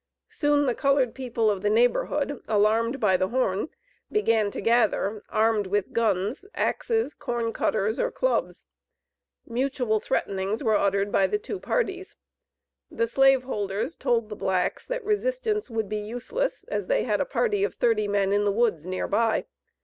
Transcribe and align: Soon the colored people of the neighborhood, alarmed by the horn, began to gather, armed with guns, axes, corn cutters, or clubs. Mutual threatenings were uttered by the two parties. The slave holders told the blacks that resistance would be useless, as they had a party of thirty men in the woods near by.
Soon 0.29 0.65
the 0.65 0.73
colored 0.73 1.13
people 1.13 1.51
of 1.51 1.61
the 1.61 1.69
neighborhood, 1.69 2.41
alarmed 2.47 2.99
by 2.99 3.15
the 3.15 3.27
horn, 3.27 3.69
began 4.11 4.49
to 4.49 4.59
gather, 4.59 5.23
armed 5.29 5.67
with 5.67 5.93
guns, 5.93 6.43
axes, 6.55 7.13
corn 7.13 7.53
cutters, 7.53 7.99
or 7.99 8.09
clubs. 8.09 8.65
Mutual 9.45 9.99
threatenings 9.99 10.63
were 10.63 10.73
uttered 10.75 11.11
by 11.11 11.27
the 11.27 11.37
two 11.37 11.59
parties. 11.59 12.15
The 12.89 13.05
slave 13.05 13.43
holders 13.43 13.95
told 13.95 14.29
the 14.29 14.35
blacks 14.35 14.87
that 14.87 15.05
resistance 15.05 15.69
would 15.69 15.87
be 15.87 15.97
useless, 15.97 16.63
as 16.63 16.87
they 16.87 17.03
had 17.03 17.21
a 17.21 17.23
party 17.25 17.63
of 17.63 17.75
thirty 17.75 18.07
men 18.07 18.33
in 18.33 18.43
the 18.43 18.51
woods 18.51 18.87
near 18.87 19.07
by. 19.07 19.45